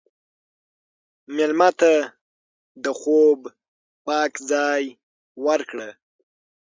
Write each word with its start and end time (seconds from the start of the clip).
مېلمه 1.35 1.69
ته 1.79 1.93
د 2.83 2.85
خوب 2.99 3.39
پاک 4.05 4.33
ځای 4.51 4.83
ورکړه. 5.45 5.89